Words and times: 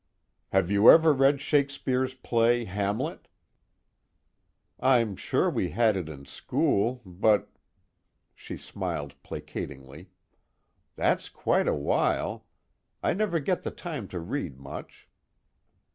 "Have 0.51 0.71
you 0.71 0.89
ever 0.89 1.13
read 1.13 1.39
Shakespeare's 1.39 2.15
play 2.15 2.65
Hamlet?" 2.65 3.27
"I'm 4.79 5.15
sure 5.15 5.47
we 5.47 5.69
had 5.69 5.95
it 5.95 6.09
in 6.09 6.25
school, 6.25 7.03
but" 7.05 7.49
she 8.33 8.57
smiled 8.57 9.13
placatingly 9.21 10.09
"that's 10.95 11.29
quite 11.29 11.67
a 11.67 11.75
while. 11.75 12.47
I 13.03 13.13
never 13.13 13.39
get 13.39 13.61
the 13.61 13.69
time 13.69 14.07
to 14.07 14.19
read 14.19 14.59
much." 14.59 15.07